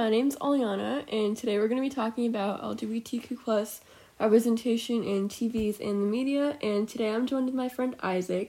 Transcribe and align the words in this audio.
my 0.00 0.08
name's 0.08 0.34
Alyana, 0.36 1.04
and 1.12 1.36
today 1.36 1.58
we're 1.58 1.68
going 1.68 1.76
to 1.76 1.86
be 1.86 1.94
talking 1.94 2.26
about 2.26 2.62
LGBTQ 2.62 3.44
plus 3.44 3.82
representation 4.18 5.04
in 5.04 5.28
TVs 5.28 5.78
and 5.78 6.00
the 6.00 6.06
media. 6.06 6.56
And 6.62 6.88
today 6.88 7.12
I'm 7.12 7.26
joined 7.26 7.44
with 7.44 7.54
my 7.54 7.68
friend 7.68 7.94
Ysaach. 7.98 8.48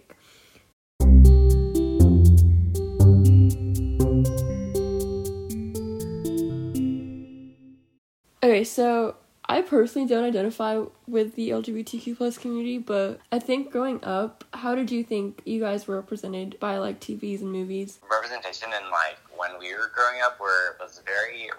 Okay, 8.41 8.63
so 8.63 9.15
I 9.51 9.61
personally 9.61 10.07
don't 10.07 10.23
identify 10.23 10.81
with 11.07 11.35
the 11.35 11.49
LGBTQ 11.49 12.15
plus 12.15 12.37
community, 12.37 12.77
but 12.77 13.19
I 13.33 13.39
think 13.39 13.69
growing 13.69 14.01
up, 14.01 14.45
how 14.53 14.75
did 14.75 14.89
you 14.89 15.03
think 15.03 15.41
you 15.43 15.59
guys 15.59 15.89
were 15.89 15.97
represented 15.97 16.57
by 16.61 16.77
like 16.77 17.01
TVs 17.01 17.41
and 17.41 17.51
movies? 17.51 17.99
representation 18.09 18.69
in 18.69 18.89
like 18.89 19.17
when 19.35 19.59
we 19.59 19.73
were 19.73 19.91
growing 19.93 20.21
up 20.21 20.39
were 20.39 20.77
was 20.79 21.01
very 21.05 21.49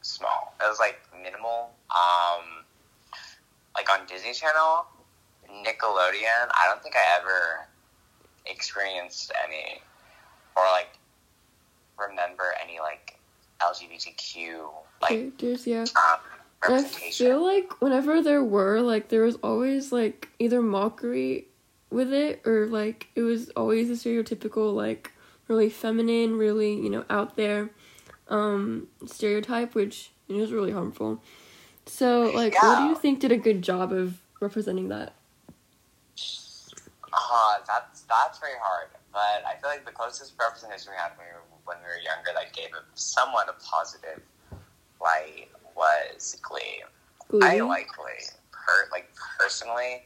small. 0.00 0.54
It 0.58 0.66
was 0.66 0.78
like 0.78 0.98
minimal. 1.22 1.74
Um, 1.90 2.64
like 3.74 3.92
on 3.92 4.06
Disney 4.06 4.32
Channel, 4.32 4.86
Nickelodeon. 5.50 6.48
I 6.48 6.64
don't 6.64 6.82
think 6.82 6.96
I 6.96 7.20
ever 7.20 7.68
experienced 8.46 9.32
any 9.46 9.82
or 10.56 10.62
like 10.72 10.96
remember 11.98 12.54
any 12.64 12.80
like 12.80 13.18
LGBTQ 13.60 14.70
like 15.02 15.10
Characters, 15.10 15.66
yeah. 15.66 15.82
um, 15.82 16.20
I 16.68 16.82
feel 16.82 17.42
like 17.42 17.80
whenever 17.80 18.22
there 18.22 18.42
were, 18.44 18.80
like, 18.80 19.08
there 19.08 19.22
was 19.22 19.36
always, 19.36 19.92
like, 19.92 20.28
either 20.38 20.62
mockery 20.62 21.46
with 21.90 22.12
it 22.12 22.42
or, 22.46 22.66
like, 22.66 23.08
it 23.14 23.22
was 23.22 23.50
always 23.50 23.90
a 23.90 23.92
stereotypical, 23.94 24.74
like, 24.74 25.12
really 25.48 25.70
feminine, 25.70 26.36
really, 26.36 26.74
you 26.74 26.90
know, 26.90 27.04
out 27.08 27.36
there 27.36 27.70
um, 28.28 28.88
stereotype, 29.06 29.74
which 29.74 30.10
you 30.28 30.36
know, 30.36 30.42
is 30.42 30.52
really 30.52 30.72
harmful. 30.72 31.22
So, 31.86 32.32
like, 32.34 32.60
what 32.62 32.78
do 32.78 32.84
you 32.84 32.96
think 32.96 33.20
did 33.20 33.32
a 33.32 33.36
good 33.36 33.62
job 33.62 33.92
of 33.92 34.18
representing 34.40 34.88
that? 34.88 35.14
Uh, 37.12 37.54
that's 37.66 38.02
that's 38.02 38.38
very 38.38 38.58
hard. 38.60 38.88
But 39.12 39.44
I 39.46 39.56
feel 39.60 39.70
like 39.70 39.86
the 39.86 39.92
closest 39.92 40.34
representation 40.38 40.92
we 40.92 40.96
had 40.98 41.12
when 41.16 41.26
we 41.26 41.32
were, 41.32 41.42
when 41.64 41.78
we 41.78 41.84
were 41.84 42.02
younger 42.02 42.30
that 42.34 42.52
gave 42.52 42.66
it 42.66 42.82
somewhat 42.94 43.48
a 43.48 43.54
positive 43.64 44.20
light 45.00 45.48
was 45.76 46.36
Glee. 46.42 46.82
I 47.42 47.58
Glee? 47.58 47.62
like 47.62 47.88
Glee, 47.96 48.26
per, 48.52 48.88
like 48.92 49.08
personally, 49.38 50.02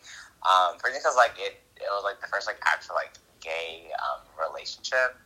um, 0.49 0.79
for 0.79 0.91
because 0.91 1.17
like 1.17 1.33
it, 1.39 1.61
it 1.77 1.89
was 1.91 2.03
like 2.05 2.21
the 2.21 2.27
first 2.27 2.47
like 2.47 2.59
actual 2.67 2.95
like 2.97 3.13
gay 3.41 3.89
um, 4.03 4.21
relationship 4.51 5.17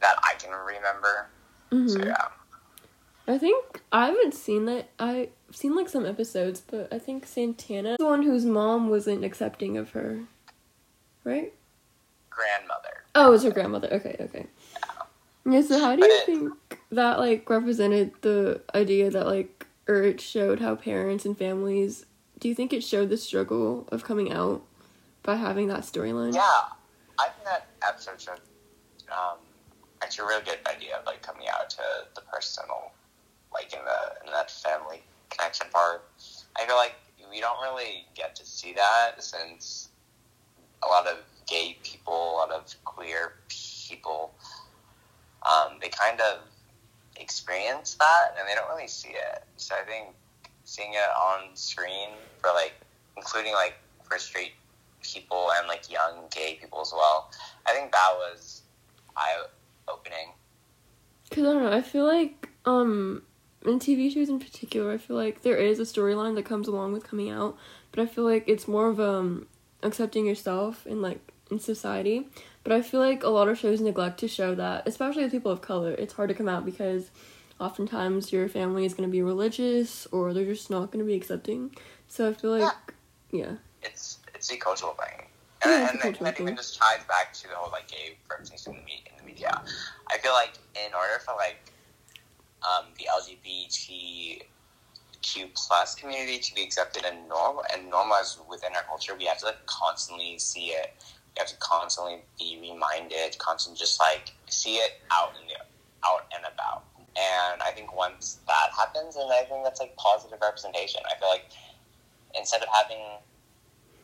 that 0.00 0.14
I 0.22 0.34
can 0.38 0.50
remember. 0.52 1.26
So 1.70 1.98
Mhm. 1.98 2.06
yeah, 2.06 2.28
I 3.26 3.38
think 3.38 3.82
I 3.92 4.06
haven't 4.06 4.34
seen 4.34 4.64
that. 4.66 4.88
I've 4.98 5.30
seen 5.52 5.74
like 5.74 5.88
some 5.88 6.06
episodes, 6.06 6.60
but 6.60 6.92
I 6.92 6.98
think 6.98 7.26
Santana, 7.26 7.96
the 7.98 8.04
one 8.06 8.22
whose 8.22 8.44
mom 8.44 8.88
wasn't 8.88 9.24
accepting 9.24 9.76
of 9.76 9.90
her, 9.90 10.20
right? 11.24 11.52
grandmother. 12.30 13.04
Oh, 13.16 13.26
it 13.28 13.30
was 13.30 13.42
her 13.42 13.50
grandmother. 13.50 13.88
Okay, 13.94 14.16
okay. 14.20 14.46
Yeah. 15.44 15.62
So 15.62 15.80
how 15.80 15.96
do 15.96 16.02
you 16.04 16.12
it- 16.12 16.24
think 16.26 16.52
that 16.90 17.18
like 17.18 17.48
represented 17.48 18.12
the 18.22 18.62
idea 18.74 19.10
that 19.10 19.26
like, 19.26 19.66
or 19.86 20.02
it 20.02 20.20
showed 20.20 20.60
how 20.60 20.74
parents 20.74 21.24
and 21.24 21.36
families? 21.36 22.06
Do 22.38 22.48
you 22.48 22.54
think 22.54 22.72
it 22.72 22.84
showed 22.84 23.08
the 23.08 23.16
struggle 23.16 23.88
of 23.90 24.04
coming 24.04 24.32
out 24.32 24.62
by 25.22 25.36
having 25.36 25.68
that 25.68 25.80
storyline? 25.80 26.34
Yeah, 26.34 26.42
I 27.18 27.28
think 27.28 27.44
that 27.44 27.66
episode 27.86 28.20
showed 28.20 28.40
um, 29.10 29.38
actually 30.02 30.24
a 30.24 30.28
really 30.28 30.44
good 30.44 30.58
idea 30.66 30.96
of 30.96 31.06
like 31.06 31.22
coming 31.22 31.48
out 31.48 31.68
to 31.70 31.82
the 32.14 32.20
personal, 32.32 32.92
like 33.52 33.72
in 33.72 33.80
the 33.84 34.26
in 34.26 34.32
that 34.32 34.50
family 34.50 35.02
connection 35.30 35.66
part. 35.72 36.04
I 36.56 36.66
feel 36.66 36.76
like 36.76 36.94
we 37.30 37.40
don't 37.40 37.60
really 37.62 38.06
get 38.14 38.34
to 38.36 38.46
see 38.46 38.72
that 38.74 39.22
since 39.22 39.90
a 40.82 40.86
lot 40.86 41.06
of 41.06 41.18
gay 41.46 41.76
people, 41.82 42.14
a 42.14 42.36
lot 42.36 42.50
of 42.50 42.74
queer 42.84 43.34
people, 43.48 44.32
um, 45.42 45.78
they 45.80 45.88
kind 45.88 46.20
of 46.20 46.40
experience 47.18 47.94
that 47.94 48.36
and 48.38 48.48
they 48.48 48.54
don't 48.54 48.68
really 48.68 48.88
see 48.88 49.10
it. 49.10 49.44
So 49.56 49.74
I 49.74 49.84
think 49.84 50.14
seeing 50.64 50.92
it 50.92 51.10
on 51.16 51.54
screen 51.54 52.10
for 52.40 52.50
like 52.54 52.74
including 53.16 53.52
like 53.52 53.74
for 54.02 54.18
straight 54.18 54.52
people 55.02 55.48
and 55.58 55.68
like 55.68 55.90
young 55.90 56.24
gay 56.30 56.58
people 56.60 56.80
as 56.80 56.92
well. 56.92 57.30
I 57.66 57.72
think 57.72 57.92
that 57.92 58.10
was 58.14 58.62
eye 59.16 59.44
opening. 59.88 60.32
Cause 61.30 61.44
I 61.44 61.52
don't 61.52 61.62
know. 61.62 61.72
I 61.72 61.82
feel 61.82 62.06
like 62.06 62.48
um 62.64 63.22
in 63.64 63.78
TV 63.78 64.12
shows 64.12 64.28
in 64.28 64.38
particular, 64.38 64.92
I 64.92 64.98
feel 64.98 65.16
like 65.16 65.42
there 65.42 65.56
is 65.56 65.78
a 65.78 65.82
storyline 65.82 66.34
that 66.36 66.44
comes 66.44 66.68
along 66.68 66.92
with 66.92 67.04
coming 67.04 67.30
out, 67.30 67.56
but 67.92 68.00
I 68.00 68.06
feel 68.06 68.24
like 68.24 68.44
it's 68.46 68.68
more 68.68 68.88
of 68.88 69.00
um 69.00 69.46
accepting 69.82 70.26
yourself 70.26 70.86
in 70.86 71.02
like 71.02 71.20
in 71.50 71.58
society. 71.58 72.28
But 72.68 72.76
I 72.76 72.82
feel 72.82 73.00
like 73.00 73.24
a 73.24 73.30
lot 73.30 73.48
of 73.48 73.58
shows 73.58 73.80
neglect 73.80 74.20
to 74.20 74.28
show 74.28 74.54
that, 74.54 74.86
especially 74.86 75.22
with 75.22 75.32
people 75.32 75.50
of 75.50 75.62
color. 75.62 75.92
It's 75.92 76.12
hard 76.12 76.28
to 76.28 76.34
come 76.34 76.50
out 76.50 76.66
because 76.66 77.10
oftentimes 77.58 78.30
your 78.30 78.46
family 78.46 78.84
is 78.84 78.92
going 78.92 79.08
to 79.08 79.10
be 79.10 79.22
religious 79.22 80.06
or 80.08 80.34
they're 80.34 80.44
just 80.44 80.68
not 80.68 80.92
going 80.92 80.98
to 80.98 81.06
be 81.06 81.14
accepting. 81.14 81.74
So 82.08 82.28
I 82.28 82.34
feel 82.34 82.58
like 82.58 82.70
yeah. 83.30 83.52
It's 83.82 84.18
it's 84.34 84.52
a 84.52 84.58
cultural 84.58 84.92
thing. 84.92 85.28
Yeah, 85.64 85.88
And, 85.88 85.98
a 85.98 86.08
and, 86.08 86.16
that 86.16 86.36
thing. 86.36 86.46
even 86.48 86.56
just 86.56 86.78
ties 86.78 87.02
back 87.08 87.32
to 87.32 87.48
the 87.48 87.54
whole 87.54 87.72
like 87.72 87.88
gay 87.88 88.18
representation 88.28 88.74
in 88.74 88.80
the, 88.80 88.84
me- 88.84 89.02
in 89.06 89.12
the 89.16 89.24
media. 89.24 89.62
I 90.10 90.18
feel 90.18 90.32
like 90.32 90.52
in 90.74 90.92
order 90.92 91.20
for 91.24 91.32
like 91.36 91.72
um, 92.62 92.84
the 92.98 93.06
LGBTQ 93.18 94.42
plus 95.54 95.94
community 95.94 96.38
to 96.38 96.54
be 96.54 96.62
accepted 96.64 97.06
and 97.06 97.26
normal 97.30 97.64
and 97.72 97.88
normalized 97.88 98.40
within 98.46 98.76
our 98.76 98.82
culture, 98.82 99.14
we 99.18 99.24
have 99.24 99.38
to 99.38 99.46
like 99.46 99.64
constantly 99.64 100.38
see 100.38 100.66
it. 100.66 100.92
We 101.38 101.40
have 101.40 101.48
to 101.50 101.56
constantly 101.58 102.18
be 102.36 102.58
reminded, 102.60 103.38
constantly 103.38 103.78
just 103.78 104.00
like 104.00 104.32
see 104.48 104.74
it 104.74 105.00
out 105.12 105.34
in 105.40 105.46
the 105.46 105.54
out 106.04 106.26
and 106.34 106.44
about. 106.52 106.82
And 107.14 107.62
I 107.62 107.70
think 107.70 107.94
once 107.96 108.40
that 108.48 108.70
happens, 108.76 109.14
and 109.14 109.30
I 109.30 109.44
think 109.44 109.62
that's 109.62 109.78
like 109.78 109.94
positive 109.94 110.40
representation. 110.42 111.00
I 111.06 111.16
feel 111.18 111.28
like 111.28 111.44
instead 112.36 112.62
of 112.62 112.68
having 112.74 112.98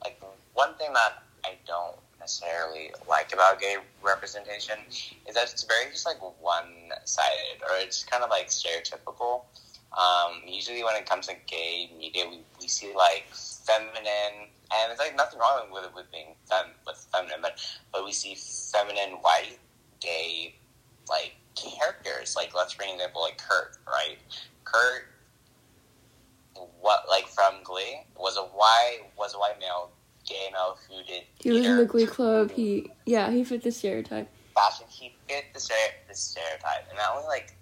like 0.04 0.22
one 0.54 0.74
thing 0.74 0.92
that 0.92 1.24
I 1.44 1.54
don't 1.66 1.96
necessarily 2.20 2.92
like 3.08 3.32
about 3.32 3.60
gay 3.60 3.76
representation 4.00 4.78
is 5.26 5.34
that 5.34 5.50
it's 5.50 5.64
very 5.64 5.90
just 5.90 6.06
like 6.06 6.18
one 6.40 6.92
sided 7.04 7.58
or 7.62 7.76
it's 7.78 8.04
kind 8.04 8.22
of 8.22 8.30
like 8.30 8.46
stereotypical. 8.46 9.42
Um, 9.90 10.42
usually 10.46 10.84
when 10.84 10.94
it 10.94 11.04
comes 11.04 11.26
to 11.26 11.34
gay 11.48 11.90
media, 11.98 12.26
we, 12.28 12.40
we 12.60 12.68
see 12.68 12.92
like 12.94 13.26
feminine, 13.66 14.48
and 14.72 14.92
it's 14.92 15.00
like 15.00 15.16
nothing 15.16 15.38
wrong 15.38 15.68
with 15.72 15.84
with 15.94 16.10
being 16.12 16.34
fem, 16.48 16.66
with 16.86 17.06
feminine, 17.12 17.38
but 17.42 17.58
but 17.92 18.04
we 18.04 18.12
see 18.12 18.34
feminine 18.34 19.18
white 19.20 19.58
gay 20.00 20.54
like 21.08 21.34
characters. 21.54 22.36
Like 22.36 22.54
let's 22.54 22.74
bring 22.74 22.90
an 22.90 22.94
example 22.96 23.22
like 23.22 23.38
Kurt, 23.38 23.76
right? 23.86 24.18
Kurt 24.64 25.06
what 26.80 27.00
like 27.08 27.26
from 27.26 27.54
Glee 27.64 28.02
was 28.16 28.36
a 28.36 28.42
white 28.42 29.00
was 29.18 29.34
a 29.34 29.38
white 29.38 29.58
male 29.58 29.90
gay 30.28 30.48
male 30.52 30.78
who 30.88 31.02
did 31.04 31.24
He 31.40 31.50
was 31.50 31.66
in 31.66 31.76
the 31.76 31.84
Glee 31.86 32.06
Club. 32.06 32.50
He 32.50 32.90
yeah, 33.06 33.30
he 33.30 33.44
fit 33.44 33.62
the 33.62 33.72
stereotype. 33.72 34.28
fashion 34.54 34.86
he 34.88 35.14
fit 35.28 35.46
the, 35.52 35.58
stere- 35.58 36.06
the 36.08 36.14
stereotype 36.14 36.86
and 36.88 36.96
not 36.98 37.16
only 37.16 37.26
like 37.26 37.56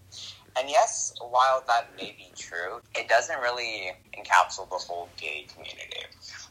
and 0.59 0.69
yes 0.69 1.15
while 1.31 1.63
that 1.67 1.89
may 1.97 2.15
be 2.17 2.31
true 2.37 2.81
it 2.95 3.09
doesn't 3.09 3.39
really 3.41 3.93
encapsulate 4.19 4.69
the 4.71 4.77
whole 4.77 5.09
gay 5.17 5.47
community. 5.53 6.05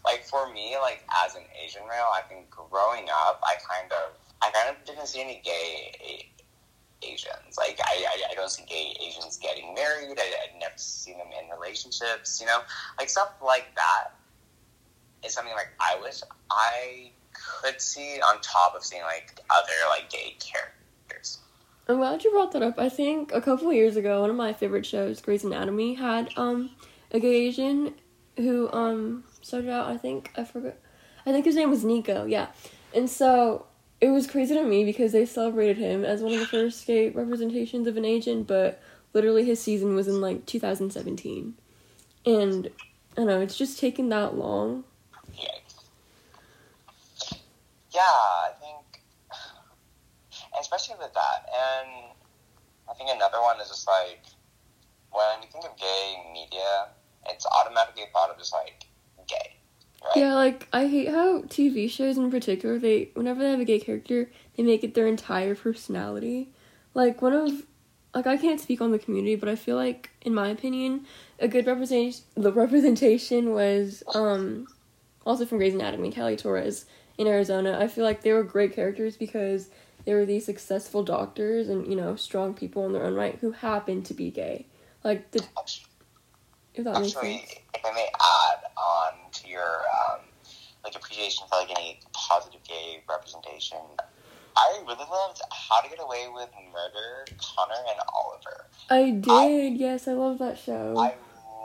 Like 0.03 0.23
for 0.25 0.51
me 0.51 0.75
like 0.81 1.03
as 1.25 1.35
an 1.35 1.43
asian 1.63 1.83
male 1.83 2.09
i 2.13 2.21
think 2.27 2.49
growing 2.49 3.05
up 3.09 3.41
i 3.43 3.55
kind 3.61 3.91
of 3.91 4.13
i 4.41 4.49
kind 4.51 4.75
of 4.75 4.83
didn't 4.85 5.07
see 5.07 5.21
any 5.21 5.41
gay 5.43 6.27
asians. 7.03 7.57
Like 7.57 7.79
I, 7.83 8.05
I 8.07 8.31
i 8.31 8.35
don't 8.35 8.49
see 8.49 8.63
gay 8.67 8.95
asians 9.05 9.37
getting 9.37 9.73
married. 9.73 10.17
I, 10.19 10.21
I 10.21 10.59
never 10.59 10.77
seen 10.77 11.17
them 11.17 11.27
in 11.27 11.49
relationships 11.55 12.39
you 12.39 12.47
know? 12.47 12.59
Like 12.99 13.09
stuff 13.09 13.33
like 13.43 13.67
that 13.75 14.15
is 15.23 15.33
something 15.33 15.53
like 15.53 15.69
i 15.79 15.99
wish 16.01 16.21
i 16.49 17.11
could 17.33 17.79
see 17.81 18.19
on 18.21 18.41
top 18.41 18.75
of 18.75 18.83
seeing 18.83 19.03
like 19.03 19.39
other 19.49 19.73
like 19.89 20.09
gay 20.09 20.35
characters. 20.39 20.80
I'm 21.87 21.97
glad 21.97 22.23
you 22.23 22.31
brought 22.31 22.51
that 22.53 22.61
up. 22.61 22.79
I 22.79 22.89
think 22.89 23.31
a 23.33 23.41
couple 23.41 23.71
years 23.73 23.97
ago, 23.97 24.21
one 24.21 24.29
of 24.29 24.35
my 24.35 24.53
favorite 24.53 24.85
shows, 24.85 25.21
Grey's 25.21 25.43
Anatomy, 25.43 25.95
had 25.95 26.29
um 26.37 26.71
a 27.11 27.19
gay 27.19 27.47
Asian 27.47 27.93
who 28.37 28.71
um 28.71 29.23
started 29.41 29.69
out. 29.69 29.87
I 29.87 29.97
think 29.97 30.31
I 30.37 30.43
forgot. 30.43 30.75
I 31.25 31.31
think 31.31 31.45
his 31.45 31.55
name 31.55 31.69
was 31.69 31.83
Nico. 31.83 32.25
Yeah, 32.25 32.47
and 32.93 33.09
so 33.09 33.65
it 33.99 34.09
was 34.09 34.25
crazy 34.27 34.55
to 34.55 34.63
me 34.63 34.83
because 34.83 35.11
they 35.11 35.25
celebrated 35.25 35.77
him 35.77 36.03
as 36.05 36.21
one 36.21 36.33
of 36.33 36.39
the 36.39 36.45
first 36.45 36.85
gay 36.87 37.09
representations 37.09 37.87
of 37.87 37.97
an 37.97 38.05
Asian, 38.05 38.43
but 38.43 38.81
literally 39.13 39.45
his 39.45 39.61
season 39.61 39.95
was 39.95 40.07
in 40.07 40.21
like 40.21 40.45
2017, 40.45 41.53
and 42.25 42.67
I 42.67 43.15
don't 43.15 43.27
know 43.27 43.41
it's 43.41 43.57
just 43.57 43.79
taken 43.79 44.09
that 44.09 44.35
long. 44.35 44.85
Yeah. 45.37 45.47
Yeah, 47.93 47.99
I 48.01 48.51
think, 48.61 48.80
especially 50.61 50.95
with 50.99 51.13
that, 51.13 51.49
and 51.49 52.11
I 52.89 52.93
think 52.93 53.09
another 53.09 53.41
one 53.41 53.59
is 53.59 53.67
just 53.67 53.87
like 53.87 54.23
when 55.11 55.41
you 55.41 55.49
think 55.51 55.65
of 55.65 55.77
gay 55.77 56.15
media, 56.33 56.87
it's 57.27 57.45
automatically 57.45 58.03
thought 58.13 58.29
of 58.29 58.37
just 58.37 58.53
like 58.53 58.85
gay. 59.27 59.57
Right? 60.03 60.23
Yeah, 60.23 60.35
like 60.35 60.67
I 60.73 60.87
hate 60.87 61.09
how 61.09 61.41
TV 61.43 61.89
shows 61.89 62.17
in 62.17 62.31
particular, 62.31 62.79
they 62.79 63.09
whenever 63.13 63.41
they 63.41 63.51
have 63.51 63.59
a 63.59 63.65
gay 63.65 63.79
character, 63.79 64.29
they 64.55 64.63
make 64.63 64.83
it 64.83 64.93
their 64.93 65.07
entire 65.07 65.55
personality. 65.55 66.49
Like 66.93 67.21
one 67.21 67.33
of 67.33 67.51
like 68.13 68.27
I 68.27 68.37
can't 68.37 68.59
speak 68.59 68.81
on 68.81 68.91
the 68.91 68.99
community, 68.99 69.35
but 69.35 69.49
I 69.49 69.55
feel 69.55 69.75
like 69.75 70.09
in 70.21 70.33
my 70.33 70.49
opinion, 70.49 71.05
a 71.39 71.47
good 71.47 71.67
representation 71.67 72.23
the 72.35 72.51
representation 72.51 73.53
was 73.53 74.03
um 74.15 74.67
also 75.25 75.45
from 75.45 75.59
Grey's 75.59 75.73
Anatomy, 75.75 76.11
Callie 76.11 76.37
Torres 76.37 76.85
in 77.17 77.27
Arizona. 77.27 77.77
I 77.79 77.87
feel 77.87 78.03
like 78.03 78.21
they 78.21 78.33
were 78.33 78.43
great 78.43 78.73
characters 78.73 79.17
because 79.17 79.69
they 80.05 80.13
were 80.13 80.25
these 80.25 80.45
successful 80.45 81.03
doctors 81.03 81.69
and, 81.69 81.87
you 81.87 81.95
know, 81.95 82.15
strong 82.15 82.53
people 82.53 82.85
in 82.85 82.93
their 82.93 83.03
own 83.03 83.15
right 83.15 83.37
who 83.41 83.51
happened 83.51 84.05
to 84.05 84.13
be 84.13 84.31
gay. 84.31 84.65
Like 85.03 85.31
the 85.31 85.43
if 86.73 86.85
that 86.85 87.01
makes 87.01 87.13
sense. 87.13 87.55
if 87.73 87.85
I 87.85 87.91
may 87.93 88.07
add 88.19 88.71
on 88.77 89.31
to 89.31 89.49
your 89.49 89.81
um, 90.09 90.19
like 90.83 90.95
appreciation 90.95 91.45
for 91.49 91.57
like 91.57 91.71
any 91.71 91.99
positive 92.13 92.63
gay 92.63 93.03
representation, 93.09 93.79
I 94.55 94.79
really 94.81 95.05
loved 95.09 95.41
How 95.51 95.81
to 95.81 95.89
Get 95.89 95.99
Away 95.99 96.27
with 96.33 96.49
Murder, 96.71 97.25
Connor 97.37 97.81
and 97.89 97.99
Oliver. 98.13 98.65
I 98.89 99.11
did, 99.11 99.77
yes, 99.79 100.07
I 100.07 100.13
love 100.13 100.39
that 100.39 100.57
show. 100.57 100.95
I 100.97 101.15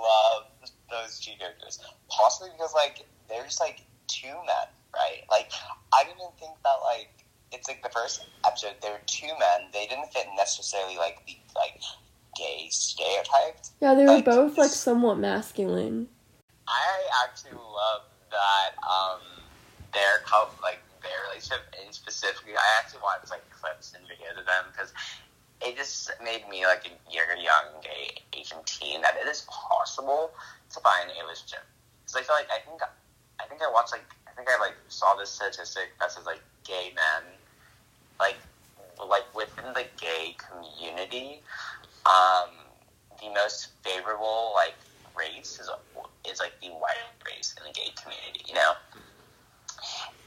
love 0.01 0.45
those 0.91 1.21
two 1.21 1.33
characters, 1.39 1.81
possibly 2.09 2.51
because 2.57 2.75
like 2.75 3.07
they're 3.29 3.45
just 3.45 3.61
like 3.61 3.83
two 4.07 4.29
men, 4.29 4.69
right? 4.95 5.23
Like 5.31 5.51
I 5.93 6.05
didn't 6.05 6.39
think 6.39 6.53
that 6.65 6.77
like 6.85 7.26
it's 7.53 7.69
like 7.69 7.83
the 7.83 7.91
first 7.91 8.27
episode. 8.47 8.75
There 8.83 8.93
were 8.93 9.01
two 9.07 9.27
men. 9.27 9.69
They 9.73 9.87
didn't 9.87 10.13
fit 10.13 10.27
necessarily 10.37 10.97
like 10.97 11.25
the 11.27 11.37
like 11.55 11.81
gay 12.37 12.69
stereotypes. 12.71 13.73
yeah, 13.81 13.95
they 13.95 14.03
were 14.03 14.21
like, 14.21 14.25
both 14.25 14.59
like 14.59 14.71
somewhat 14.71 15.19
masculine. 15.19 16.09
I 16.69 17.25
actually 17.25 17.53
love 17.53 18.03
that 18.31 18.77
um, 18.83 19.21
their 19.95 20.19
couple, 20.25 20.55
like 20.63 20.81
their 21.03 21.17
relationship, 21.31 21.63
and 21.81 21.95
specifically, 21.95 22.53
I 22.55 22.67
actually 22.83 23.01
watched 23.03 23.31
like 23.31 23.49
clips 23.51 23.95
and 23.95 24.05
videos 24.05 24.39
of 24.39 24.47
them 24.47 24.65
because 24.73 24.93
it 25.63 25.77
just 25.77 26.11
made 26.23 26.47
me 26.49 26.67
like 26.67 26.85
a 26.85 26.93
younger, 27.13 27.37
young 27.37 27.81
gay 27.83 28.23
Asian 28.37 28.59
teen 28.67 29.01
that 29.03 29.15
it 29.17 29.29
is 29.29 29.47
possible 29.49 30.33
to 30.71 30.81
find 30.81 31.11
a 31.11 31.23
relationship. 31.23 31.65
Because 32.03 32.17
I 32.17 32.23
feel 32.23 32.37
like 32.37 32.51
I 32.51 32.61
think 32.67 32.83
I 33.41 33.47
think 33.47 33.63
I 33.63 33.71
watched 33.73 33.93
like 33.93 34.05
think 34.37 34.49
I 34.49 34.61
like 34.61 34.77
saw 34.89 35.15
this 35.15 35.31
statistic 35.31 35.91
that 36.01 36.13
says 36.13 36.27
like 36.27 36.41
gay 36.65 36.93
men, 36.95 37.33
like 38.21 38.37
like 39.01 39.25
within 39.35 39.73
the 39.75 39.85
gay 40.01 40.37
community, 40.37 41.43
um, 42.07 42.51
the 43.21 43.29
most 43.35 43.69
favorable 43.83 44.53
like 44.55 44.75
race 45.17 45.59
is 45.61 45.71
is 46.31 46.41
like 46.41 46.53
the 46.61 46.69
white 46.69 47.17
race 47.25 47.55
in 47.59 47.67
the 47.67 47.73
gay 47.73 47.91
community, 47.97 48.45
you 48.47 48.55
know. 48.55 48.73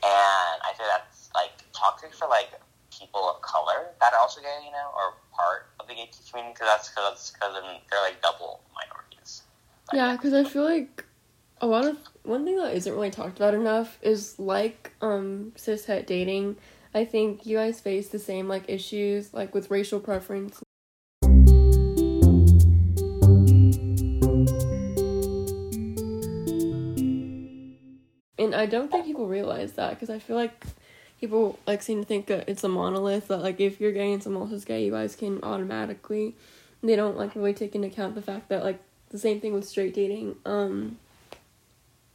And 0.01 0.57
I 0.63 0.71
think 0.75 0.89
that's 0.89 1.29
like 1.35 1.51
toxic 1.73 2.13
for 2.13 2.27
like 2.27 2.49
people 2.97 3.29
of 3.29 3.41
color 3.41 3.93
that 4.01 4.13
are 4.13 4.19
also 4.19 4.41
gay, 4.41 4.59
you 4.65 4.71
know, 4.71 4.89
or 4.95 5.13
part 5.35 5.67
of 5.79 5.87
the 5.87 5.93
gay 5.93 6.09
community 6.29 6.53
because 6.53 6.67
that's 6.67 7.31
because 7.31 7.53
they're 7.53 8.01
like 8.01 8.21
double 8.21 8.61
minorities. 8.73 9.43
Yeah, 9.93 10.15
because 10.15 10.33
I 10.33 10.43
feel 10.43 10.63
like 10.63 11.05
a 11.61 11.67
lot 11.67 11.85
of 11.85 11.97
one 12.23 12.45
thing 12.45 12.57
that 12.57 12.73
isn't 12.73 12.93
really 12.93 13.11
talked 13.11 13.37
about 13.37 13.53
enough 13.53 13.97
is 14.01 14.39
like 14.39 14.91
um 15.01 15.51
cis 15.55 15.85
het 15.85 16.07
dating. 16.07 16.55
I 16.93 17.05
think 17.05 17.45
you 17.45 17.57
guys 17.57 17.81
face 17.81 18.09
the 18.09 18.19
same 18.19 18.47
like 18.47 18.65
issues 18.67 19.33
like 19.33 19.53
with 19.53 19.69
racial 19.69 19.99
preference. 19.99 20.61
And 28.37 28.55
I 28.55 28.65
don't 28.65 28.89
think 28.89 29.05
people 29.05 29.27
realize 29.27 29.73
that 29.73 29.91
because 29.91 30.09
I 30.09 30.19
feel 30.19 30.37
like 30.37 30.65
people 31.19 31.59
like 31.67 31.81
seem 31.81 31.99
to 31.99 32.07
think 32.07 32.27
that 32.27 32.47
it's 32.47 32.63
a 32.63 32.69
monolith 32.69 33.27
that 33.27 33.39
like 33.39 33.59
if 33.59 33.81
you're 33.81 33.91
gay 33.91 34.13
and 34.13 34.23
someone 34.23 34.43
else 34.43 34.53
is 34.53 34.65
gay, 34.65 34.85
you 34.85 34.91
guys 34.91 35.15
can 35.15 35.43
automatically. 35.43 36.35
They 36.81 36.95
don't 36.95 37.17
like 37.17 37.35
really 37.35 37.53
take 37.53 37.75
into 37.75 37.89
account 37.89 38.15
the 38.15 38.21
fact 38.21 38.47
that 38.47 38.63
like 38.63 38.79
the 39.09 39.19
same 39.19 39.41
thing 39.41 39.53
with 39.53 39.67
straight 39.67 39.93
dating. 39.93 40.37
Um, 40.45 40.97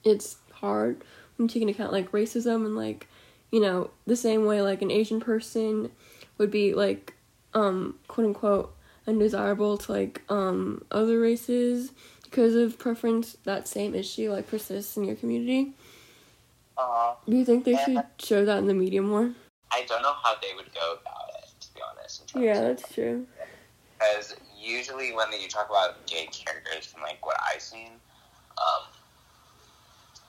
it's 0.05 0.37
hard 0.53 1.03
when 1.37 1.45
you 1.45 1.49
take 1.49 1.63
into 1.63 1.75
account 1.75 1.93
like 1.93 2.13
racism 2.13 2.65
and 2.67 2.77
like 2.77 3.09
you 3.51 3.61
know 3.61 3.91
the 4.07 4.17
same 4.17 4.47
way 4.47 4.63
like 4.63 4.83
an 4.83 4.91
Asian 4.91 5.21
person 5.21 5.91
would 6.39 6.51
be 6.51 6.75
like 6.75 7.15
um 7.55 7.99
quote 8.09 8.27
unquote 8.27 8.75
undesirable 9.07 9.77
to 9.79 9.93
like 9.93 10.23
um 10.29 10.85
other 10.91 11.21
races 11.21 11.93
because 12.23 12.55
of 12.55 12.79
preference. 12.79 13.37
That 13.45 13.69
same 13.69 13.95
issue 13.95 14.33
like 14.33 14.49
persists 14.49 14.97
in 14.97 15.05
your 15.05 15.17
community. 15.17 15.73
Uh, 16.77 17.15
Do 17.29 17.37
you 17.37 17.45
think 17.45 17.65
they 17.65 17.77
should 17.77 18.03
show 18.19 18.45
that 18.45 18.59
in 18.59 18.67
the 18.67 18.75
media 18.75 19.01
more? 19.01 19.33
I 19.71 19.85
don't 19.87 20.03
know 20.03 20.15
how 20.23 20.35
they 20.43 20.55
would 20.57 20.75
go 20.75 20.99
about 21.01 21.31
it, 21.39 21.61
to 21.61 21.75
be 21.75 21.81
honest. 21.89 22.33
Yeah, 22.35 22.61
that's 22.61 22.93
true. 22.93 23.27
Because 23.99 24.35
usually 24.61 25.13
when 25.15 25.29
you 25.41 25.49
talk 25.49 25.69
about 25.69 26.05
gay 26.07 26.27
characters 26.27 26.87
from 26.87 27.03
like 27.03 27.25
what 27.25 27.37
I've 27.53 27.63
seen, 27.63 27.91
um, 28.59 28.83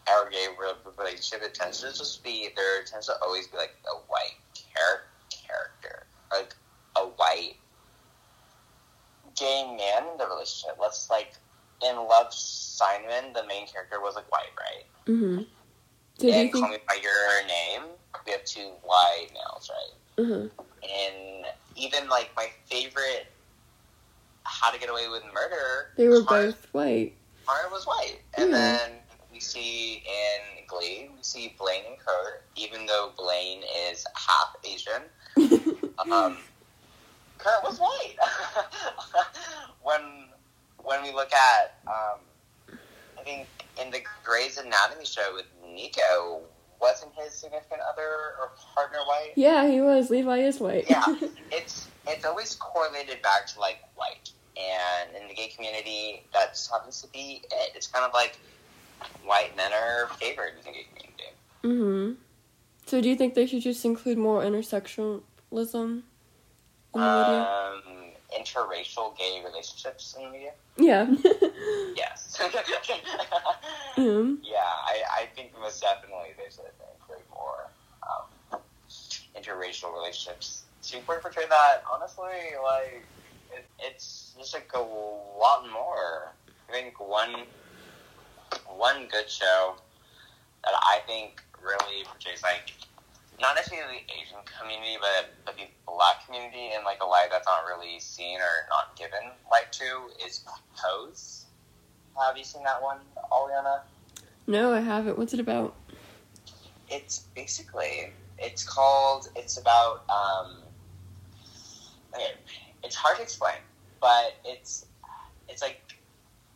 our 0.09 0.29
gay 0.29 0.47
relationship, 0.97 1.41
it 1.43 1.53
tends 1.53 1.81
to 1.81 1.87
just 1.87 2.23
be 2.23 2.49
there 2.55 2.83
tends 2.83 3.07
to 3.07 3.13
always 3.23 3.47
be 3.47 3.57
like 3.57 3.75
a 3.91 3.97
white 4.07 4.37
char- 4.53 5.03
character, 5.29 6.05
like 6.31 6.53
a 6.95 7.01
white 7.01 7.55
gay 9.35 9.63
man 9.77 10.07
in 10.11 10.17
the 10.17 10.25
relationship. 10.27 10.77
Let's 10.79 11.09
like 11.09 11.33
in 11.83 11.95
Love 11.97 12.33
Simon, 12.33 13.33
the 13.33 13.45
main 13.47 13.67
character 13.67 13.99
was 13.99 14.15
like 14.15 14.31
white, 14.31 14.51
right? 14.59 14.85
Mm-hmm. 15.13 15.37
So 15.39 15.45
do 16.19 16.27
you 16.27 16.33
and 16.33 16.51
Call? 16.53 16.69
Me 16.69 16.77
by 16.87 16.95
Your 17.01 17.47
Name, 17.47 17.89
we 18.25 18.31
have 18.31 18.45
two 18.45 18.69
white 18.83 19.27
males, 19.33 19.69
right? 19.69 19.91
Uh-huh. 20.17 20.47
and 20.81 21.45
even 21.75 22.07
like 22.07 22.29
my 22.37 22.47
favorite 22.67 23.27
How 24.43 24.71
to 24.71 24.79
Get 24.79 24.89
Away 24.89 25.09
with 25.09 25.23
Murder, 25.33 25.87
They 25.97 26.07
were 26.07 26.23
Connor- 26.23 26.45
both 26.53 26.67
white. 26.71 27.13
Connor 27.45 27.69
was 27.69 27.85
white, 27.85 28.19
and 28.37 28.51
Yeah. 28.51 28.57
then 28.57 28.91
we 29.35 29.41
see 29.41 29.95
in 29.95 30.65
Glee, 30.65 31.09
we 31.13 31.21
see 31.21 31.53
Blaine 31.59 31.83
and 31.89 31.99
Kurt, 31.99 32.43
even 32.55 32.85
though 32.85 33.11
Blaine 33.17 33.63
is 33.89 34.05
half 34.15 34.55
Asian, 34.63 35.03
um, 36.09 36.37
Kurt 37.37 37.61
was 37.63 37.77
white. 37.77 38.15
when 39.83 40.29
when 40.83 41.03
we 41.03 41.11
look 41.11 41.33
at, 41.33 41.79
um, 41.85 42.19
I 43.19 43.23
think 43.25 43.47
in 43.81 43.91
the 43.91 43.99
Grey's 44.23 44.57
Anatomy 44.57 45.03
show 45.03 45.33
with 45.33 45.47
Nico, 45.67 46.39
wasn't 46.79 47.11
his 47.15 47.33
significant 47.33 47.81
other 47.91 48.37
or 48.39 48.51
partner 48.73 48.99
white? 49.05 49.33
yeah, 49.35 49.67
he 49.67 49.81
was. 49.81 50.09
Levi 50.09 50.37
is 50.37 50.61
white. 50.61 50.85
Yeah. 50.89 51.03
it's 51.51 51.89
it's 52.07 52.23
always 52.23 52.55
correlated 52.55 53.21
back 53.21 53.47
to 53.47 53.59
like 53.59 53.79
white, 53.95 54.31
and 54.55 55.13
in 55.21 55.27
the 55.27 55.33
gay 55.33 55.49
community, 55.49 56.23
that 56.31 56.53
just 56.53 56.71
happens 56.71 57.01
to 57.01 57.09
be 57.09 57.41
it. 57.51 57.71
It's 57.75 57.87
kind 57.87 58.05
of 58.05 58.13
like 58.13 58.39
white 59.25 59.55
men 59.55 59.71
are 59.73 60.07
favored 60.19 60.53
in 60.59 60.63
the 60.65 60.71
gay 60.71 60.85
community. 60.93 61.29
hmm 61.63 62.13
So 62.85 63.01
do 63.01 63.09
you 63.09 63.15
think 63.15 63.33
they 63.33 63.45
should 63.47 63.61
just 63.61 63.83
include 63.85 64.17
more 64.17 64.43
intersectionalism 64.43 65.21
in 65.53 66.03
the 66.93 66.99
media? 66.99 67.41
Um, 67.41 67.81
interracial 68.37 69.17
gay 69.17 69.41
relationships 69.45 70.15
in 70.17 70.25
the 70.25 70.29
media. 70.31 70.51
Yeah. 70.77 71.07
Yes. 71.95 72.37
um, 72.41 72.51
yeah, 74.43 74.57
I, 74.59 75.01
I 75.21 75.25
think 75.33 75.53
most 75.59 75.81
definitely 75.81 76.35
they 76.37 76.49
should 76.53 76.65
include 76.93 77.23
more 77.33 77.71
um, 78.03 78.59
interracial 79.37 79.93
relationships 79.93 80.63
to 80.83 80.97
portray 80.99 81.45
that. 81.49 81.83
Honestly, 81.91 82.25
like 82.61 83.05
it, 83.55 83.65
it's 83.79 84.35
just 84.37 84.53
like 84.53 84.69
a 84.75 84.79
lot 84.79 85.69
more. 85.71 86.33
I 86.69 86.73
think 86.73 86.99
one 86.99 87.33
one 88.67 89.07
good 89.11 89.29
show 89.29 89.75
that 90.63 90.73
I 90.73 90.99
think 91.07 91.43
really 91.61 92.03
portrays 92.05 92.43
like 92.43 92.73
not 93.39 93.55
necessarily 93.55 94.05
the 94.07 94.13
Asian 94.13 94.37
community, 94.59 94.97
but 94.99 95.33
but 95.45 95.55
the 95.55 95.63
Black 95.85 96.25
community 96.25 96.71
in 96.77 96.83
like 96.83 97.01
a 97.01 97.05
light 97.05 97.27
that's 97.31 97.47
not 97.47 97.63
really 97.65 97.99
seen 97.99 98.39
or 98.39 98.67
not 98.69 98.95
given 98.97 99.31
light 99.51 99.71
to 99.73 100.25
is 100.25 100.43
Pose. 100.75 101.45
Have 102.19 102.37
you 102.37 102.43
seen 102.43 102.63
that 102.63 102.81
one, 102.81 102.99
Alyana? 103.31 103.81
no, 104.47 104.73
I 104.73 104.79
haven't. 104.79 105.17
What's 105.17 105.33
it 105.33 105.39
about? 105.39 105.75
It's 106.89 107.19
basically 107.35 108.11
it's 108.37 108.63
called 108.63 109.29
it's 109.35 109.57
about 109.57 110.03
um 110.09 110.57
okay, 112.13 112.33
it's 112.83 112.95
hard 112.95 113.17
to 113.17 113.23
explain, 113.23 113.57
but 114.01 114.33
it's 114.43 114.85
it's 115.49 115.61
like 115.61 115.81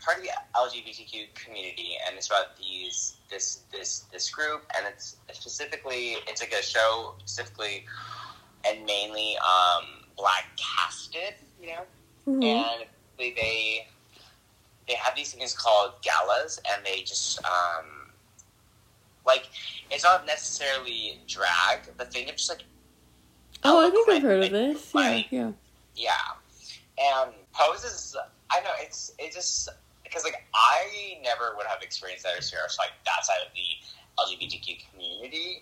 part 0.10 0.18
of 0.20 0.24
the 0.24 0.32
LGBTQ 0.58 1.34
community 1.36 1.98
and 2.08 2.18
it's 2.18 2.28
about 2.28 2.58
these 2.58 3.18
this 3.30 3.62
this 3.72 4.06
this 4.12 4.30
group 4.30 4.64
and 4.78 4.88
it's 4.88 5.18
specifically 5.32 6.18
it's 6.28 6.42
like 6.42 6.52
a 6.54 6.64
show 6.64 7.14
specifically 7.20 7.86
and 8.68 8.84
mainly 8.86 9.38
um 9.38 9.86
black 10.18 10.46
casted 10.58 11.36
you 11.62 11.68
know, 11.68 11.82
Mhm. 12.28 12.44
and 12.44 12.86
they, 13.18 13.32
they 13.32 13.88
they 14.88 14.94
have 14.96 15.16
these 15.16 15.34
things 15.34 15.54
called 15.54 15.94
galas, 16.02 16.60
and 16.72 16.86
they 16.86 17.02
just 17.02 17.40
um 17.46 18.12
like 19.26 19.50
it's 19.92 20.04
not 20.04 20.26
necessarily 20.26 21.20
drag, 21.28 21.80
but 21.98 22.12
they 22.12 22.24
just 22.26 22.50
like 22.50 22.64
Oh, 23.64 23.86
I 23.86 23.90
think 23.92 24.10
I've 24.10 24.22
heard 24.24 24.44
of 24.46 24.52
this. 24.52 24.92
Yeah, 24.96 25.02
like, 25.02 25.32
yeah. 25.32 25.52
Yeah, 25.96 26.12
and 26.98 27.34
poses. 27.52 28.16
I 28.52 28.62
know 28.62 28.72
it's 28.80 29.12
it 29.20 29.34
just 29.34 29.68
because 30.10 30.24
like 30.24 30.44
I 30.56 31.18
never 31.24 31.54
would 31.56 31.68
have 31.68 31.82
experienced 31.82 32.24
that 32.26 32.36
experience 32.36 32.78
like 32.80 32.92
that 33.06 33.24
side 33.26 33.46
of 33.46 33.54
the 33.54 33.68
LGBTQ 34.26 34.80
community 34.92 35.62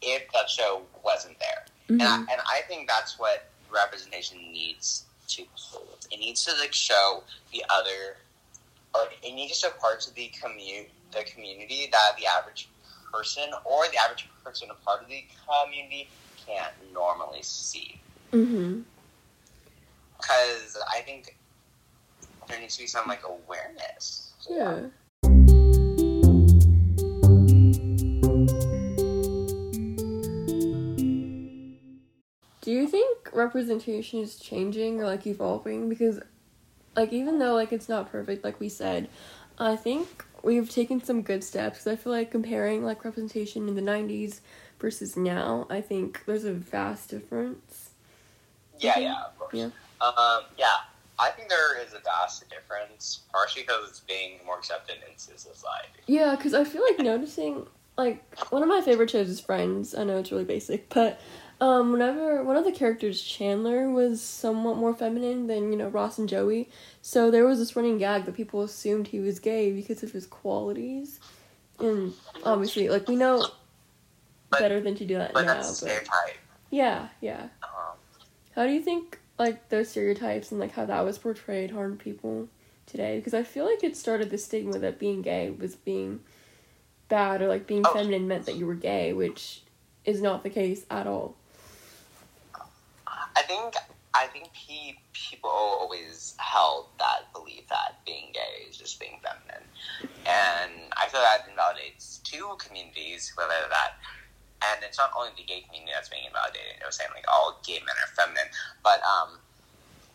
if 0.00 0.30
that 0.32 0.48
show 0.50 0.82
wasn't 1.04 1.38
there, 1.38 1.64
and 1.88 2.02
I, 2.02 2.06
Mhm. 2.18 2.26
and 2.32 2.40
I 2.50 2.62
think 2.66 2.88
that's 2.88 3.18
what 3.18 3.50
representation 3.70 4.38
needs 4.52 5.04
to 5.28 5.46
hold. 5.54 6.06
It 6.10 6.18
needs 6.18 6.44
to 6.46 6.52
like 6.56 6.72
show 6.74 7.22
the 7.52 7.64
other, 7.70 8.16
or 8.94 9.08
it 9.22 9.32
needs 9.34 9.52
to 9.52 9.58
show 9.68 9.70
parts 9.78 10.08
of 10.08 10.14
the 10.14 10.28
community 10.28 10.90
the 11.12 11.24
community 11.24 11.88
that 11.92 12.16
the 12.18 12.26
average 12.26 12.68
person 13.12 13.52
or 13.64 13.86
the 13.88 13.98
average 13.98 14.26
person 14.42 14.70
a 14.70 14.74
part 14.74 15.02
of 15.02 15.08
the 15.08 15.22
community 15.46 16.08
can't 16.46 16.72
normally 16.92 17.42
see 17.42 18.00
Mhm. 18.32 18.84
because 20.16 20.76
I 20.90 21.02
think 21.02 21.36
there 22.52 22.60
needs 22.60 22.76
to 22.76 22.82
be 22.82 22.86
some 22.86 23.08
like 23.08 23.22
awareness. 23.24 24.34
Yeah. 24.48 24.88
Do 32.60 32.70
you 32.70 32.86
think 32.86 33.32
representation 33.32 34.20
is 34.20 34.36
changing 34.36 35.00
or 35.00 35.06
like 35.06 35.26
evolving? 35.26 35.88
Because, 35.88 36.20
like, 36.94 37.12
even 37.12 37.38
though 37.38 37.54
like 37.54 37.72
it's 37.72 37.88
not 37.88 38.12
perfect, 38.12 38.44
like 38.44 38.60
we 38.60 38.68
said, 38.68 39.08
I 39.58 39.74
think 39.74 40.24
we've 40.42 40.70
taken 40.70 41.02
some 41.02 41.22
good 41.22 41.42
steps. 41.42 41.86
I 41.86 41.96
feel 41.96 42.12
like 42.12 42.30
comparing 42.30 42.84
like 42.84 43.04
representation 43.04 43.66
in 43.68 43.74
the 43.74 43.82
'90s 43.82 44.40
versus 44.78 45.16
now, 45.16 45.66
I 45.70 45.80
think 45.80 46.24
there's 46.26 46.44
a 46.44 46.52
vast 46.52 47.08
difference. 47.08 47.90
Yeah, 48.78 48.98
yeah, 48.98 49.24
of 49.26 49.38
course. 49.38 49.54
Yeah. 49.54 49.70
Um, 50.00 50.42
yeah, 50.58 50.76
I 51.22 51.30
think 51.30 51.48
there 51.48 51.80
is 51.80 51.92
a 51.92 52.00
vast 52.00 52.48
difference, 52.50 53.20
partially 53.32 53.62
because 53.62 53.88
it's 53.88 54.00
being 54.00 54.40
more 54.44 54.58
accepted 54.58 54.96
into 55.08 55.38
society. 55.38 56.00
Yeah, 56.06 56.34
because 56.36 56.54
I 56.54 56.64
feel 56.64 56.82
like 56.82 56.98
noticing, 56.98 57.66
like, 57.96 58.22
one 58.50 58.62
of 58.62 58.68
my 58.68 58.80
favorite 58.80 59.10
shows 59.10 59.28
is 59.28 59.40
Friends. 59.40 59.94
I 59.94 60.04
know 60.04 60.18
it's 60.18 60.32
really 60.32 60.44
basic, 60.44 60.88
but 60.88 61.20
um, 61.60 61.92
whenever 61.92 62.42
one 62.42 62.56
of 62.56 62.64
the 62.64 62.72
characters, 62.72 63.22
Chandler, 63.22 63.88
was 63.88 64.20
somewhat 64.20 64.76
more 64.78 64.94
feminine 64.94 65.46
than, 65.46 65.70
you 65.70 65.78
know, 65.78 65.88
Ross 65.88 66.18
and 66.18 66.28
Joey. 66.28 66.68
So 67.02 67.30
there 67.30 67.46
was 67.46 67.58
this 67.60 67.76
running 67.76 67.98
gag 67.98 68.24
that 68.24 68.34
people 68.34 68.62
assumed 68.62 69.06
he 69.08 69.20
was 69.20 69.38
gay 69.38 69.70
because 69.70 70.02
of 70.02 70.10
his 70.10 70.26
qualities. 70.26 71.20
And 71.78 72.14
obviously, 72.44 72.88
like, 72.88 73.06
we 73.08 73.14
know 73.16 73.46
But- 74.50 74.58
better 74.60 74.80
than 74.80 74.96
to 74.96 75.04
do 75.04 75.16
that 75.18 75.32
But 75.34 75.42
now. 75.46 75.54
that's 75.54 75.68
But 75.80 75.88
stereotype. 75.88 76.36
yeah, 76.70 77.08
yeah. 77.20 77.48
Um, 77.62 77.96
How 78.56 78.66
do 78.66 78.72
you 78.72 78.82
think, 78.82 79.18
like, 79.38 79.68
those 79.68 79.88
stereotypes 79.90 80.50
and, 80.50 80.60
like, 80.60 80.72
how 80.72 80.84
that 80.86 81.04
was 81.04 81.18
portrayed 81.18 81.70
harmed 81.70 81.98
people 81.98 82.48
today? 82.86 83.16
Because 83.16 83.34
I 83.34 83.42
feel 83.42 83.64
like 83.64 83.82
it 83.82 83.96
started 83.96 84.30
the 84.30 84.38
stigma 84.38 84.78
that 84.78 84.98
being 84.98 85.22
gay 85.22 85.50
was 85.50 85.74
being 85.76 86.20
bad 87.08 87.42
or, 87.42 87.48
like, 87.48 87.66
being 87.66 87.84
Oh. 87.86 87.92
feminine 87.92 88.28
meant 88.28 88.46
that 88.46 88.56
you 88.56 88.66
were 88.66 88.74
gay, 88.74 89.12
which 89.12 89.62
is 90.04 90.20
not 90.20 90.42
the 90.42 90.50
case 90.50 90.84
at 90.90 91.06
all. 91.06 91.36
I 93.34 93.42
think 93.42 93.74
I 94.14 94.26
think 94.26 94.50
pe- 94.52 94.98
people 95.14 95.48
always 95.48 96.34
held 96.38 96.88
that 96.98 97.32
belief 97.32 97.66
that 97.68 98.04
being 98.04 98.30
gay 98.32 98.68
is 98.68 98.76
just 98.76 99.00
being 99.00 99.18
feminine, 99.22 99.66
and 100.26 100.92
I 100.96 101.08
feel 101.08 101.20
that 101.22 101.48
invalidates 101.48 102.18
two 102.22 102.54
communities, 102.58 103.32
whether 103.36 103.54
that. 103.70 103.94
And 104.70 104.84
it's 104.84 104.98
not 104.98 105.10
only 105.16 105.30
the 105.36 105.42
gay 105.42 105.62
community 105.66 105.92
that's 105.94 106.08
being 106.08 106.24
invalidated. 106.26 106.82
Was 106.84 106.96
saying 106.96 107.10
like 107.14 107.24
all 107.32 107.58
gay 107.66 107.80
men 107.80 107.96
are 107.98 108.12
feminine, 108.14 108.50
but 108.82 109.00
um, 109.02 109.38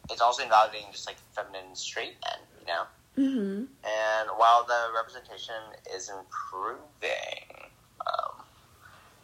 it's 0.10 0.22
also 0.22 0.44
invalidating 0.44 0.88
just 0.92 1.08
like 1.08 1.18
feminine 1.36 1.76
straight 1.76 2.16
men, 2.24 2.40
you 2.62 2.68
know. 2.68 2.84
Mm-hmm. 3.18 3.66
And 3.84 4.30
while 4.38 4.64
the 4.64 4.94
representation 4.96 5.56
is 5.96 6.10
improving, 6.10 7.72
um, 8.06 8.46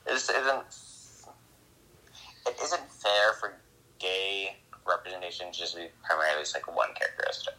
this 0.06 0.30
isn't 0.30 0.66
it 2.48 2.56
isn't 2.62 2.92
fair 2.92 3.34
for 3.40 3.54
gay 4.00 4.58
representation 4.86 5.52
to 5.52 5.58
just 5.60 5.76
be 5.76 5.88
primarily 6.04 6.42
just 6.42 6.56
like 6.56 6.68
one 6.76 6.90
characteristic. 6.96 7.54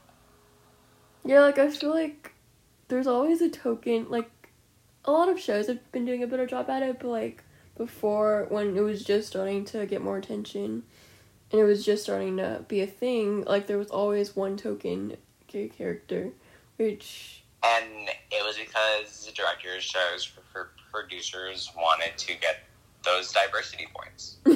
Yeah, 1.24 1.40
like, 1.40 1.58
I 1.58 1.70
feel 1.70 1.90
like 1.90 2.32
there's 2.88 3.06
always 3.06 3.40
a 3.40 3.48
token, 3.48 4.10
like, 4.10 4.30
a 5.06 5.12
lot 5.12 5.28
of 5.28 5.40
shows 5.40 5.68
have 5.68 5.90
been 5.90 6.04
doing 6.04 6.22
a 6.22 6.26
better 6.26 6.46
job 6.46 6.68
at 6.68 6.82
it, 6.82 6.98
but, 7.00 7.08
like, 7.08 7.43
before, 7.76 8.46
when 8.48 8.76
it 8.76 8.80
was 8.80 9.04
just 9.04 9.28
starting 9.28 9.64
to 9.66 9.86
get 9.86 10.02
more 10.02 10.16
attention, 10.16 10.84
and 11.50 11.60
it 11.60 11.64
was 11.64 11.84
just 11.84 12.04
starting 12.04 12.36
to 12.38 12.64
be 12.68 12.80
a 12.80 12.86
thing, 12.86 13.44
like, 13.44 13.66
there 13.66 13.78
was 13.78 13.90
always 13.90 14.34
one 14.36 14.56
token 14.56 15.16
gay 15.46 15.68
character, 15.68 16.30
which 16.76 17.42
And 17.62 18.08
it 18.30 18.44
was 18.44 18.56
because 18.58 19.26
the 19.26 19.32
directors, 19.32 19.82
shows, 19.82 20.24
for 20.52 20.70
producers 20.92 21.70
wanted 21.76 22.16
to 22.18 22.34
get 22.34 22.64
those 23.04 23.32
diversity 23.32 23.88
points. 23.94 24.36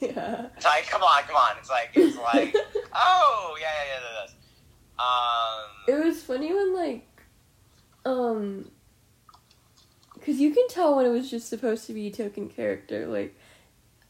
yeah. 0.00 0.46
It's 0.56 0.64
like, 0.64 0.86
come 0.88 1.02
on, 1.02 1.22
come 1.24 1.36
on. 1.36 1.56
It's 1.58 1.70
like, 1.70 1.90
it's 1.94 2.16
like, 2.16 2.54
oh 2.94 3.56
yeah, 3.60 3.66
yeah, 3.66 3.94
yeah, 3.94 4.00
that 4.00 4.26
does. 4.26 4.34
Um, 4.98 5.94
it 5.96 6.04
was 6.04 6.22
funny 6.22 6.52
when 6.52 6.74
like, 6.74 7.06
um, 8.04 8.70
because 10.24 10.40
you 10.40 10.52
can 10.54 10.66
tell 10.68 10.96
when 10.96 11.04
it 11.06 11.10
was 11.10 11.30
just 11.30 11.48
supposed 11.48 11.86
to 11.86 11.92
be 11.92 12.06
a 12.06 12.10
token 12.10 12.48
character. 12.48 13.06
Like, 13.06 13.34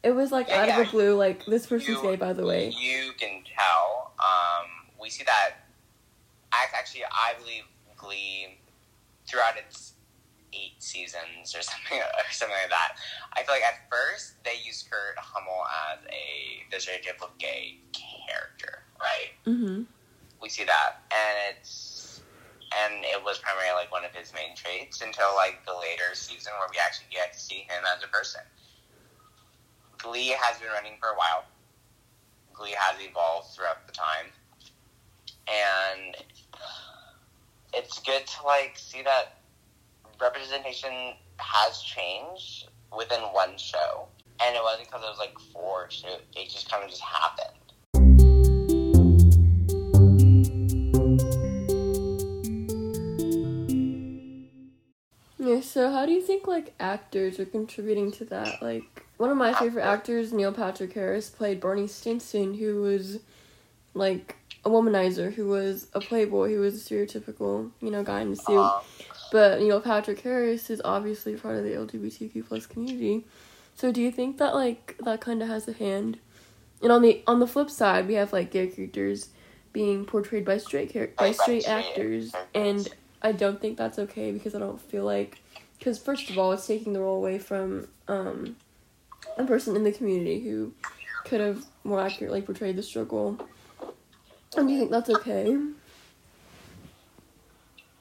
it 0.02 0.12
was 0.12 0.30
like 0.30 0.49
Yeah, 0.49 0.61
out 0.62 0.68
yeah. 0.68 0.80
of 0.80 0.87
the 0.87 0.90
blue. 0.92 1.16
Like 1.16 1.44
this 1.47 1.66
person's 1.66 1.97
You- 1.99 2.02
gay, 2.02 2.16
by 2.16 2.33
the 2.33 2.44
way. 2.47 2.68
You 2.71 3.12
can 3.18 3.42
tell. 3.56 4.12
Um, 4.18 4.68
we 5.00 5.11
see 5.11 5.25
that. 5.25 5.54
ac- 6.52 6.75
Actually, 6.76 7.04
I 7.06 7.35
believe 7.40 7.64
Glee, 7.97 8.59
throughout 9.26 9.56
its 9.56 9.94
eight 10.52 10.75
seasons 10.78 11.54
or 11.56 11.62
something, 11.71 11.99
or 11.99 12.30
something 12.30 12.56
like 12.61 12.71
that. 12.71 12.97
I 13.33 13.42
feel 13.42 13.54
like 13.54 13.64
at 13.64 13.90
first 13.90 14.35
they 14.44 14.54
used 14.64 14.88
Kurt 14.90 15.18
Hummel 15.18 15.64
as 15.92 15.99
a 16.12 16.71
the 16.71 16.76
stereotypical 16.76 17.30
gay 17.38 17.78
character, 17.92 18.83
right? 19.00 19.33
Mm-hmm. 19.47 19.83
We 20.40 20.49
see 20.49 20.64
that, 20.64 21.00
and 21.11 21.56
it's 21.59 21.93
and 22.83 23.04
it 23.04 23.23
was 23.23 23.38
primarily 23.38 23.85
like 23.85 23.93
one 23.93 24.04
of 24.04 24.14
his 24.14 24.33
main 24.35 24.57
traits 24.57 25.00
until 25.02 25.35
like 25.37 25.64
the 25.66 25.75
later 25.75 26.14
season 26.14 26.52
where 26.59 26.69
we 26.71 26.78
actually 26.78 27.07
get 27.11 27.33
to 27.33 27.38
see 27.38 27.66
him 27.69 27.83
as 27.97 28.02
a 28.02 28.09
person. 28.09 28.40
Glee 29.99 30.35
has 30.38 30.59
been 30.59 30.71
running 30.73 30.99
for 31.00 31.09
a 31.11 31.16
while. 31.16 31.45
Glee 32.52 32.75
has 32.76 32.97
evolved 33.00 33.54
throughout 33.54 33.87
the 33.87 33.93
time, 33.93 34.31
and 35.49 36.16
it's 37.73 37.99
good 38.00 38.26
to 38.26 38.47
like 38.47 38.76
see 38.76 39.02
that 39.02 39.38
representation 40.21 41.14
has 41.38 41.83
changed 41.83 42.69
within 42.97 43.21
one 43.33 43.57
show, 43.57 44.07
and 44.40 44.54
it 44.54 44.62
wasn't 44.62 44.87
because 44.87 45.02
it 45.02 45.09
was 45.09 45.19
like 45.19 45.37
four 45.52 45.90
shows. 45.90 46.21
It 46.37 46.50
just 46.50 46.71
kind 46.71 46.85
of 46.85 46.90
just 46.90 47.02
happened. 47.02 47.63
Yeah. 55.54 55.61
So 55.61 55.90
how 55.90 56.06
do 56.06 56.12
you 56.12 56.23
think 56.23 56.46
like 56.46 56.75
actors 56.80 57.38
are 57.38 57.44
contributing 57.44 58.11
to 58.12 58.25
that? 58.26 58.62
Like 58.62 58.84
one 59.16 59.30
of 59.30 59.37
my 59.37 59.52
favorite 59.54 59.84
actors, 59.84 60.32
Neil 60.32 60.52
Patrick 60.52 60.92
Harris, 60.92 61.30
played 61.30 61.61
Barney 61.61 61.87
Stinson, 61.87 62.54
who 62.54 62.82
was 62.82 63.18
like 63.94 64.37
a 64.64 64.70
womanizer, 64.70 65.32
who 65.32 65.46
was 65.49 65.87
a 65.94 66.00
playboy, 66.00 66.50
who 66.50 66.61
was 66.61 66.75
a 66.75 66.94
stereotypical 66.94 67.70
you 67.80 67.90
know 67.90 68.02
guy 68.02 68.20
in 68.20 68.30
the 68.30 68.37
suit. 68.37 68.70
But 69.32 69.61
Neil 69.61 69.80
Patrick 69.80 70.20
Harris 70.20 70.70
is 70.70 70.80
obviously 70.84 71.34
part 71.37 71.56
of 71.56 71.64
the 71.64 71.70
LGBTQ 71.70 72.46
plus 72.46 72.66
community. 72.66 73.25
So 73.76 73.90
do 73.90 74.00
you 74.00 74.11
think 74.12 74.38
that 74.38 74.54
like 74.54 74.96
that 75.00 75.20
kind 75.20 75.42
of 75.42 75.49
has 75.49 75.66
a 75.68 75.73
hand? 75.73 76.18
And 76.82 76.92
on 76.92 77.02
the 77.02 77.23
on 77.26 77.40
the 77.40 77.46
flip 77.46 77.70
side, 77.70 78.06
we 78.06 78.14
have 78.14 78.32
like 78.32 78.50
gay 78.50 78.68
characters 78.68 79.30
being 79.73 80.04
portrayed 80.04 80.44
by 80.44 80.58
straight 80.58 80.92
char- 80.92 81.11
by 81.18 81.32
straight 81.32 81.68
actors. 81.68 82.32
and 82.54 82.88
I 83.23 83.32
don't 83.32 83.61
think 83.61 83.78
that's 83.78 83.99
okay 83.99 84.30
because 84.32 84.54
I 84.54 84.58
don't 84.58 84.80
feel 84.80 85.04
like 85.04 85.38
because 85.78 85.99
first 85.99 86.31
of 86.31 86.38
all, 86.38 86.52
it's 86.52 86.66
taking 86.66 86.93
the 86.93 87.00
role 87.00 87.16
away 87.16 87.38
from 87.38 87.88
um 88.09 88.57
a 89.37 89.45
person 89.45 89.75
in 89.76 89.85
the 89.85 89.93
community 89.93 90.40
who 90.40 90.73
could 91.25 91.40
have 91.40 91.64
more 91.83 92.00
accurately 92.00 92.43
portrayed 92.43 92.76
the 92.76 92.83
struggle. 92.83 93.38
And 94.57 94.69
do 94.69 94.75
you 94.75 94.78
think 94.78 94.90
that's 94.90 95.11
okay? 95.11 95.57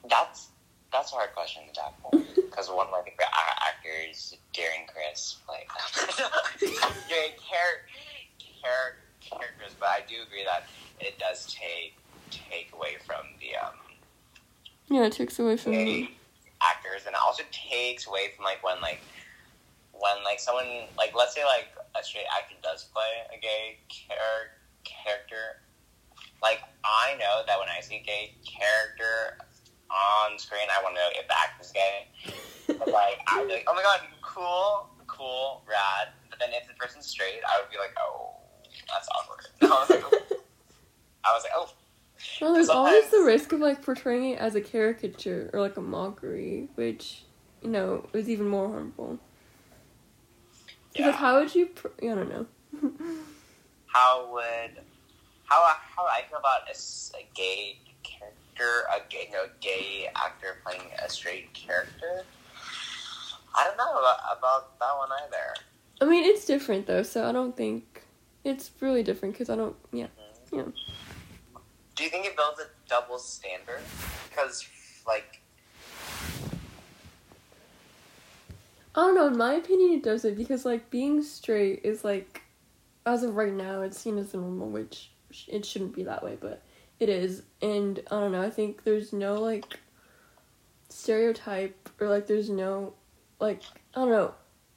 That's 0.08 0.48
that's 0.92 1.12
a 1.12 1.16
hard 1.16 1.32
question 1.34 1.62
to 1.66 1.72
tackle 1.72 2.10
because 2.36 2.68
one 2.68 2.86
of 2.86 2.92
my 2.92 2.98
favorite 2.98 3.26
a- 3.26 3.64
actors, 3.66 4.36
Darren 4.52 4.86
Criss, 4.86 5.38
like 5.48 5.68
char- 6.60 7.88
char- 8.62 8.96
characters, 9.20 9.74
but 9.80 9.88
I 9.88 10.00
do 10.08 10.14
agree 10.26 10.44
that 10.44 10.64
it 11.00 11.18
does 11.18 11.46
take 11.52 11.96
take 12.30 12.70
away 12.74 12.96
from 13.06 13.24
the 13.40 13.56
um, 13.56 13.74
Yeah, 14.88 15.06
it 15.06 15.12
takes 15.12 15.38
away 15.38 15.56
from 15.56 15.72
gay 15.72 15.78
actors, 15.82 15.88
and 15.88 16.04
it 16.04 16.10
also 17.34 17.42
takes 17.50 18.06
away 18.06 18.30
from 18.36 18.44
like 18.44 18.62
when 18.62 18.80
like 18.80 19.02
when 19.90 20.22
like 20.22 20.38
someone 20.38 20.86
like 20.96 21.10
let's 21.18 21.34
say 21.34 21.42
like 21.42 21.66
a 21.98 22.04
straight 22.04 22.30
actor 22.30 22.54
does 22.62 22.84
play 22.94 23.26
a 23.34 23.40
gay 23.40 23.78
char- 23.88 24.54
character. 24.84 25.66
Like 26.40 26.62
I 26.84 27.16
know 27.18 27.42
that 27.46 27.58
when 27.58 27.68
I 27.68 27.80
see 27.80 27.96
a 27.96 28.06
gay 28.06 28.34
character 28.46 29.42
on 29.90 30.38
screen, 30.38 30.70
I 30.70 30.82
want 30.82 30.94
to 30.94 31.00
know 31.02 31.10
if 31.18 31.26
the 31.26 31.34
actor's 31.34 31.72
gay. 31.72 32.06
Like 32.70 33.18
I'd 33.26 33.46
be 33.48 33.54
like, 33.54 33.66
oh 33.66 33.74
my 33.74 33.82
god, 33.82 34.00
cool, 34.22 34.90
cool, 35.08 35.62
rad. 35.66 36.14
But 36.30 36.38
then 36.38 36.50
if 36.52 36.68
the 36.68 36.74
person's 36.74 37.06
straight, 37.06 37.42
I 37.42 37.60
would 37.60 37.70
be 37.70 37.78
like, 37.78 37.94
oh, 37.98 38.38
that's 38.86 39.08
awkward. 39.10 39.46
I 39.62 39.66
was 39.66 39.90
like, 39.90 40.04
oh. 40.04 40.38
I 41.24 41.32
was 41.32 41.42
like, 41.42 41.52
oh, 41.56 41.72
Well, 42.40 42.54
there's 42.54 42.68
always 42.68 43.10
the 43.10 43.20
risk 43.20 43.52
of 43.52 43.60
like 43.60 43.82
portraying 43.82 44.30
it 44.30 44.38
as 44.38 44.54
a 44.54 44.60
caricature 44.60 45.50
or 45.52 45.60
like 45.60 45.76
a 45.76 45.80
mockery, 45.80 46.68
which 46.74 47.22
you 47.62 47.70
know 47.70 48.06
is 48.12 48.28
even 48.28 48.48
more 48.48 48.68
harmful. 48.68 49.18
yeah. 50.94 51.06
Like, 51.06 51.16
how 51.16 51.40
would 51.40 51.54
you? 51.54 51.66
Pr- 51.66 51.88
I 52.02 52.06
don't 52.06 52.28
know. 52.28 52.46
how 53.86 54.28
would 54.32 54.82
how 55.44 55.62
how 55.64 56.02
would 56.04 56.10
I 56.10 56.22
feel 56.28 56.38
about 56.38 56.68
a 56.68 57.26
gay 57.34 57.78
character, 58.02 58.86
a 58.90 59.00
gay 59.08 59.30
no 59.32 59.44
gay 59.60 60.08
actor 60.16 60.56
playing 60.64 60.82
a 61.04 61.08
straight 61.08 61.52
character? 61.54 62.24
I 63.56 63.64
don't 63.64 63.76
know 63.76 63.92
about, 63.92 64.18
about 64.36 64.78
that 64.80 64.96
one 64.96 65.08
either. 65.24 65.54
I 66.00 66.06
mean, 66.06 66.24
it's 66.24 66.44
different 66.44 66.86
though, 66.86 67.04
so 67.04 67.28
I 67.28 67.32
don't 67.32 67.56
think 67.56 68.02
it's 68.42 68.70
really 68.80 69.02
different 69.02 69.34
because 69.34 69.48
I 69.48 69.56
don't. 69.56 69.76
Yeah. 69.92 70.08
Mm-hmm. 70.50 70.56
Yeah. 70.56 70.64
Do 71.94 72.02
you 72.02 72.10
think 72.10 72.26
it 72.26 72.36
builds 72.36 72.60
a 72.60 72.66
double 72.88 73.18
standard? 73.18 73.80
Because 74.28 74.66
like 75.06 75.40
I 78.94 79.00
don't 79.00 79.14
know. 79.16 79.26
In 79.26 79.36
my 79.36 79.54
opinion, 79.54 79.92
it 79.92 80.04
doesn't 80.04 80.36
because 80.36 80.64
like 80.64 80.88
being 80.90 81.22
straight 81.22 81.80
is 81.82 82.04
like, 82.04 82.42
as 83.04 83.24
of 83.24 83.34
right 83.34 83.52
now, 83.52 83.82
it's 83.82 83.98
seen 83.98 84.18
as 84.18 84.34
normal, 84.34 84.68
which 84.68 85.10
it 85.48 85.66
shouldn't 85.66 85.94
be 85.94 86.04
that 86.04 86.22
way, 86.22 86.38
but 86.40 86.62
it 87.00 87.08
is. 87.08 87.42
And 87.60 87.98
I 88.10 88.20
don't 88.20 88.32
know. 88.32 88.42
I 88.42 88.50
think 88.50 88.84
there's 88.84 89.12
no 89.12 89.34
like 89.34 89.64
stereotype 90.88 91.88
or 92.00 92.08
like 92.08 92.26
there's 92.28 92.50
no 92.50 92.94
like 93.40 93.62
I 93.94 94.00
don't 94.00 94.10
know. 94.10 94.34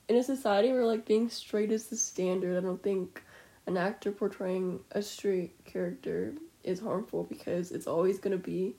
In 0.10 0.16
a 0.16 0.24
society 0.24 0.72
where 0.72 0.86
like 0.86 1.06
being 1.06 1.30
straight 1.30 1.72
is 1.72 1.88
the 1.88 1.98
standard, 1.98 2.58
I 2.58 2.62
don't 2.62 2.82
think 2.82 3.22
an 3.68 3.78
actor 3.78 4.12
portraying 4.12 4.80
a 4.92 5.02
straight 5.02 5.64
character 5.66 6.34
is 6.64 6.80
harmful 6.80 7.24
because 7.24 7.72
it's 7.72 7.88
always 7.88 8.20
gonna 8.20 8.38
be, 8.38 8.76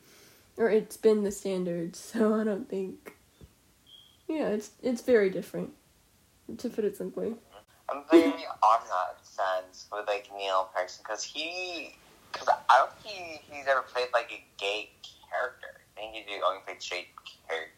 or 0.57 0.71
it's 0.71 0.97
been 0.97 1.25
the 1.25 1.33
standard. 1.33 1.97
So 1.97 2.35
I 2.35 2.45
don't 2.45 2.69
think. 2.69 3.15
Yeah, 4.27 4.49
it's 4.49 4.71
it's 4.83 5.03
very 5.03 5.31
different. 5.31 5.71
To 6.59 6.69
put 6.71 6.85
it 6.85 6.97
simply. 6.97 7.35
I'm 7.91 8.03
very 8.11 8.27
on 8.29 8.81
that 8.89 9.19
sense 9.23 9.87
with 9.93 10.07
like 10.07 10.29
Neil 10.37 10.69
Pearson 10.75 11.03
because 11.07 11.23
he 11.23 11.95
because 12.33 12.49
I 12.49 12.79
don't 12.79 12.93
think 13.03 13.15
he, 13.17 13.55
he's 13.57 13.67
ever 13.67 13.83
played 13.83 14.09
like 14.13 14.31
a 14.33 14.45
gay 14.59 14.91
character. 15.31 15.81
I 15.97 16.01
think 16.01 16.27
he's 16.27 16.41
only 16.47 16.61
played 16.65 16.83
straight 16.83 17.09
char- 17.49 17.73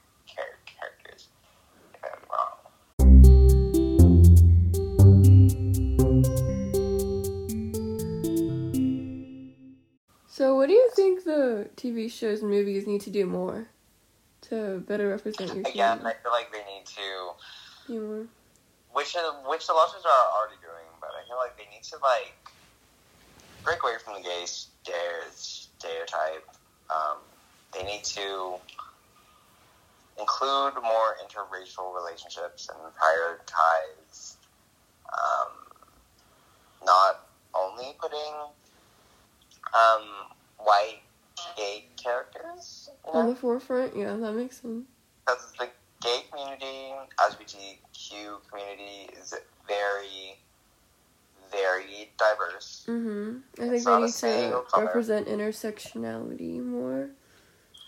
what 10.60 10.68
do 10.68 10.75
you 10.75 10.90
think 10.94 11.25
the 11.25 11.70
TV 11.75 12.12
shows 12.12 12.42
and 12.42 12.50
movies 12.50 12.86
need 12.86 13.00
to 13.00 13.08
do 13.08 13.25
more 13.25 13.66
to 14.42 14.84
better 14.86 15.08
represent 15.08 15.54
your 15.54 15.66
Again, 15.66 16.00
I 16.04 16.12
feel 16.12 16.32
like 16.32 16.52
they 16.52 16.58
need 16.58 16.84
to 16.84 17.30
Humor. 17.86 18.26
which 18.92 19.16
uh, 19.16 19.32
which 19.46 19.66
the 19.66 19.73
Losers 19.73 20.04
are 20.04 20.26
already 20.36 20.60
doing, 20.60 20.84
but 21.00 21.12
I 21.18 21.26
feel 21.26 21.38
like 21.38 21.56
they 21.56 21.64
need 21.75 21.82
to 21.84 21.96
like 22.02 22.34
break 23.64 23.82
away 23.82 23.94
from 24.04 24.16
the 24.16 24.20
gay 24.20 24.44
stereotype. 24.44 26.46
Um, 26.90 27.16
they 27.73 27.84
need 27.84 28.04
to 28.04 28.56
include 30.18 30.75
more 30.82 31.16
interracial 31.25 31.94
relationships 31.94 32.68
and 32.68 32.78
prioritize 33.00 34.34
um, 35.08 35.52
not 36.84 37.28
only 37.54 37.96
putting 37.99 38.34
um, 39.73 40.36
white 40.64 41.00
gay 41.56 41.86
characters. 41.96 42.90
You 43.06 43.12
know? 43.12 43.18
On 43.20 43.28
the 43.30 43.34
forefront, 43.36 43.96
yeah, 43.96 44.14
that 44.16 44.32
makes 44.34 44.60
sense. 44.60 44.84
because 45.26 45.52
the 45.58 45.68
gay 46.02 46.23
community, 46.30 46.92
LGBTQ 47.18 48.38
community 48.50 49.10
is 49.20 49.34
very, 49.68 50.38
very 51.50 52.10
diverse. 52.18 52.84
hmm 52.86 53.38
I 53.58 53.62
think 53.68 53.75
It's 53.75 53.84
they 53.84 53.96
need 54.00 54.12
to 54.52 54.62
color. 54.70 54.84
represent 54.86 55.28
intersectionality 55.28 56.64
more. 56.64 57.10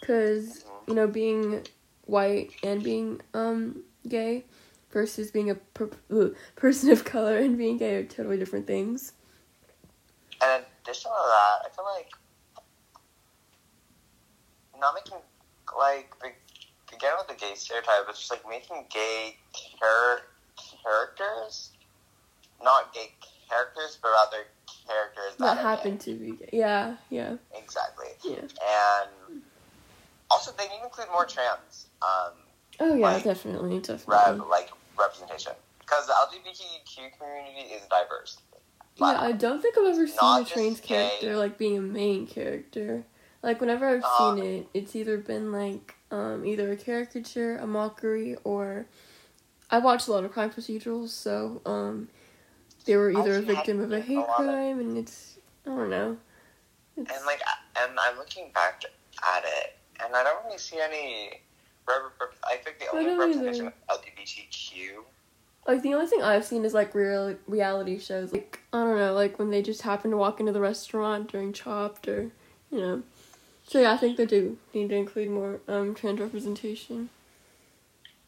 Because, 0.00 0.64
Mhm. 0.64 0.88
you 0.88 0.94
know, 0.94 1.06
being 1.06 1.66
white 2.06 2.50
and 2.64 2.82
being 2.82 3.20
um 3.34 3.84
gay 4.08 4.44
versus 4.90 5.30
being 5.30 5.48
a 5.48 5.54
per- 5.54 6.34
person 6.56 6.90
of 6.90 7.04
color 7.04 7.36
and 7.36 7.56
being 7.56 7.78
gay 7.78 7.96
are 7.96 8.04
totally 8.04 8.36
different 8.38 8.66
things. 8.66 9.12
And 10.42 10.64
in 10.64 10.68
addition 10.82 11.10
to 11.10 11.16
that, 11.16 11.58
I 11.64 11.68
feel 11.74 11.84
like 11.84 12.10
not 14.80 14.94
making 14.94 15.18
like 15.78 16.12
the 16.20 16.28
again 16.94 17.12
with 17.18 17.28
the 17.28 17.34
gay 17.34 17.54
stereotype, 17.54 18.04
it's 18.08 18.18
just 18.18 18.30
like 18.30 18.42
making 18.48 18.84
gay 18.92 19.36
char- 19.78 20.22
characters, 20.82 21.70
not 22.62 22.92
gay 22.94 23.10
characters, 23.48 23.98
but 24.02 24.10
rather 24.10 24.44
characters 24.86 25.36
that 25.38 25.56
That 25.56 25.58
are 25.58 25.62
happened 25.76 26.00
to 26.00 26.14
be 26.14 26.32
gay. 26.32 26.50
Yeah, 26.52 26.96
yeah. 27.10 27.36
Exactly, 27.56 28.08
yeah. 28.24 28.40
and 28.40 29.42
also 30.30 30.52
they 30.58 30.64
need 30.68 30.78
to 30.78 30.84
include 30.84 31.08
more 31.12 31.24
trans. 31.26 31.86
Um, 32.02 32.32
Oh, 32.80 32.94
yeah, 32.94 33.12
Like, 33.12 33.24
definitely, 33.24 33.74
rev, 33.74 33.82
definitely. 33.82 34.40
like 34.50 34.70
representation 34.98 35.52
because 35.80 36.06
the 36.06 36.14
LGBTQ 36.14 37.18
community 37.18 37.68
is 37.74 37.82
diverse. 37.88 38.38
Yeah, 38.96 39.20
I 39.20 39.32
don't 39.32 39.60
think 39.60 39.76
I've 39.78 39.86
ever 39.94 40.06
seen 40.06 40.18
a 40.42 40.44
trans 40.44 40.80
gay. 40.80 40.86
character 40.88 41.36
like 41.36 41.58
being 41.58 41.76
a 41.78 41.82
main 41.82 42.26
character. 42.26 43.04
Like 43.42 43.60
whenever 43.60 43.86
I've 43.86 44.04
Uh, 44.04 44.18
seen 44.36 44.44
it, 44.44 44.66
it's 44.74 44.94
either 44.94 45.18
been 45.18 45.50
like 45.52 45.94
um 46.10 46.44
either 46.44 46.70
a 46.72 46.76
caricature, 46.76 47.56
a 47.56 47.66
mockery, 47.66 48.36
or 48.44 48.86
I 49.70 49.78
watch 49.78 50.06
a 50.06 50.12
lot 50.12 50.24
of 50.24 50.32
crime 50.32 50.50
procedurals, 50.50 51.08
so 51.08 51.60
um 51.66 52.08
they 52.84 52.96
were 52.96 53.10
either 53.10 53.36
a 53.36 53.42
victim 53.42 53.80
of 53.80 53.92
a 53.92 53.96
a 53.96 54.00
hate 54.00 54.18
of- 54.18 54.26
crime, 54.36 54.78
and 54.80 54.96
it's 54.96 55.38
I 55.66 55.70
don't 55.70 55.90
know. 55.90 56.16
It's, 56.96 57.10
And 57.10 57.24
like, 57.24 57.40
and 57.80 57.98
I'm 57.98 58.18
looking 58.18 58.50
back 58.52 58.82
at 59.34 59.44
it, 59.44 59.78
and 60.04 60.14
I 60.14 60.22
don't 60.22 60.44
really 60.44 60.58
see 60.58 60.78
any. 60.78 61.40
I 61.88 62.56
think 62.62 62.78
the 62.78 62.86
only 62.92 63.06
representation 63.16 63.66
either. 63.66 63.74
of 63.88 63.98
LGBTQ. 64.02 65.02
like 65.66 65.82
the 65.82 65.94
only 65.94 66.06
thing 66.06 66.22
I've 66.22 66.44
seen 66.44 66.64
is 66.64 66.74
like 66.74 66.94
real 66.94 67.34
reality 67.48 67.98
shows. 67.98 68.32
Like 68.32 68.60
I 68.72 68.84
don't 68.84 68.98
know, 68.98 69.14
like 69.14 69.38
when 69.38 69.50
they 69.50 69.62
just 69.62 69.82
happen 69.82 70.10
to 70.12 70.16
walk 70.16 70.38
into 70.38 70.52
the 70.52 70.60
restaurant 70.60 71.30
during 71.32 71.52
Chopped, 71.52 72.06
or 72.08 72.30
you 72.70 72.78
know. 72.80 73.02
So 73.66 73.80
yeah, 73.80 73.92
I 73.92 73.96
think 73.96 74.16
they 74.16 74.26
do 74.26 74.58
need 74.74 74.88
to 74.90 74.96
include 74.96 75.30
more 75.30 75.60
um 75.68 75.94
trans 75.94 76.20
representation. 76.20 77.08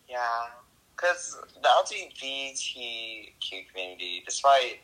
Yeah, 0.09 0.47
because 0.95 1.37
the 1.61 1.69
LGBTQ 1.69 3.31
community, 3.71 4.23
despite 4.25 4.81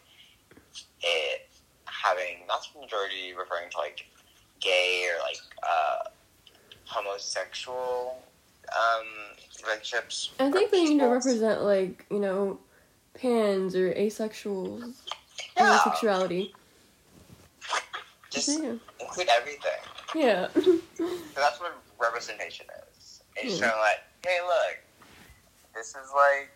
it 1.03 1.49
having 1.87 2.47
not 2.47 2.67
the 2.75 2.81
majority 2.81 3.33
referring 3.39 3.71
to 3.71 3.79
like 3.79 4.07
gay 4.61 5.07
or 5.09 5.21
like 5.23 5.39
uh, 5.63 6.09
homosexual 6.85 8.23
um, 8.73 9.07
relationships. 9.65 10.31
I 10.39 10.51
think 10.51 10.71
they 10.71 10.85
need 10.85 11.01
to 11.01 11.07
represent 11.07 11.63
like 11.63 12.07
you 12.11 12.21
know, 12.21 12.59
pans 13.15 13.75
or 13.75 13.93
asexuals, 13.93 14.93
Yeah. 15.57 15.79
asexuality. 15.79 16.53
Just 18.31 18.49
include 18.49 19.29
everything. 19.29 19.81
Yeah. 20.15 20.49
So 20.97 21.41
that's 21.41 21.61
what 21.61 21.73
representation 21.99 22.67
is. 22.93 23.23
It's 23.37 23.55
Hmm. 23.55 23.61
showing 23.61 23.79
like, 23.81 24.01
hey, 24.27 24.39
look, 24.45 24.77
this 25.75 25.91
is 25.91 26.11
like 26.15 26.51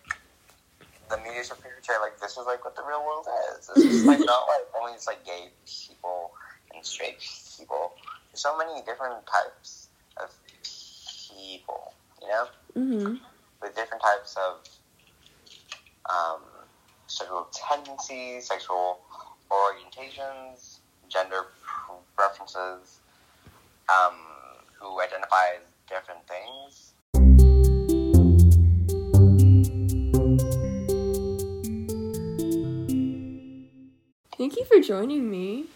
the 1.09 1.17
media 1.19 1.45
should 1.45 1.61
portray 1.63 1.97
like 2.01 2.19
this 2.21 2.33
is 2.33 2.47
like 2.47 2.65
what 2.65 2.75
the 2.77 2.83
real 2.83 3.05
world 3.05 3.27
is. 3.57 3.69
This 3.69 3.85
is 3.85 4.05
like 4.05 4.19
not 4.27 4.47
like 4.49 4.67
only 4.79 4.93
just 4.95 5.07
like 5.07 5.25
gay 5.25 5.49
people 5.67 6.33
and 6.75 6.85
straight 6.85 7.19
people. 7.57 7.93
There's 8.31 8.41
so 8.43 8.57
many 8.59 8.83
different 8.83 9.25
types 9.27 9.89
of 10.19 10.31
people, 10.63 11.95
you 12.21 12.29
know, 12.29 12.47
mhm. 12.77 13.21
with 13.63 13.75
different 13.77 14.03
types 14.03 14.37
of 14.37 14.59
um, 16.11 16.43
sexual 17.07 17.49
tendencies, 17.53 18.49
sexual 18.49 19.01
orientations, 19.51 20.79
gender 21.09 21.47
preferences, 22.17 23.01
um, 23.89 24.15
who 24.81 25.01
identifies 25.01 25.61
different 25.89 26.21
things. 26.27 26.95
Thank 34.37 34.57
you 34.57 34.65
for 34.65 34.81
joining 34.81 35.31
me. 35.31 35.67